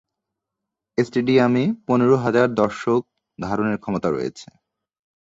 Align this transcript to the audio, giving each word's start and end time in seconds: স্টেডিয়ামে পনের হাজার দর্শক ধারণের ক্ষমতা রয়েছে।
স্টেডিয়ামে 0.97 1.63
পনের 1.87 2.11
হাজার 2.23 2.47
দর্শক 2.53 3.01
ধারণের 3.39 3.77
ক্ষমতা 3.77 4.07
রয়েছে। 4.09 4.47